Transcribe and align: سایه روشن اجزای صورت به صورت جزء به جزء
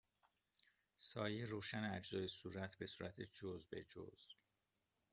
سایه 0.97 1.45
روشن 1.45 1.83
اجزای 1.83 2.27
صورت 2.27 2.75
به 2.77 2.85
صورت 2.87 3.21
جزء 3.21 3.67
به 3.71 3.83
جزء 3.83 4.33